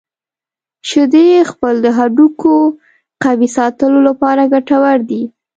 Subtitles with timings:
[0.89, 2.55] شیدې څښل د هډوکو
[3.23, 5.23] قوي ساتلو لپاره ګټور دي.